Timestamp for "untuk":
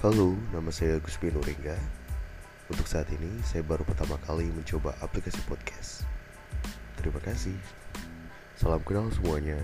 2.72-2.88